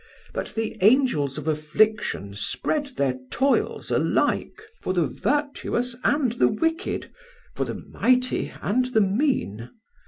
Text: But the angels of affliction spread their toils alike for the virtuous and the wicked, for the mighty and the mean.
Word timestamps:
But 0.33 0.55
the 0.55 0.77
angels 0.81 1.37
of 1.37 1.47
affliction 1.47 2.33
spread 2.33 2.87
their 2.97 3.19
toils 3.29 3.91
alike 3.91 4.59
for 4.81 4.93
the 4.95 5.05
virtuous 5.05 5.95
and 6.03 6.31
the 6.31 6.47
wicked, 6.49 7.11
for 7.55 7.65
the 7.65 7.75
mighty 7.87 8.51
and 8.63 8.85
the 8.85 9.01
mean. 9.01 9.69